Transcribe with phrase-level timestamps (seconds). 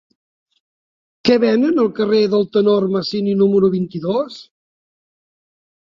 [1.29, 4.45] Què venen al carrer del Tenor Masini número vint-i-dos?